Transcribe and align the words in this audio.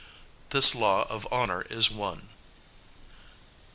This 0.49 0.73
law 0.73 1.05
of 1.11 1.31
honour 1.31 1.61
is 1.61 1.91
one." 1.91 2.29